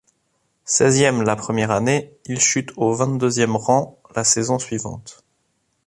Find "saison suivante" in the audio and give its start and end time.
4.23-5.23